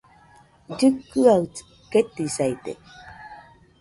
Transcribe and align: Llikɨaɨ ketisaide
Llikɨaɨ 0.71 1.43
ketisaide 1.91 2.73